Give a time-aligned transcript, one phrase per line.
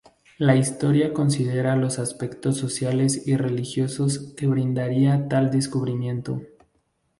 [0.39, 6.41] La historia considera los aspectos sociales y religiosos que brindaría tal descubrimiento.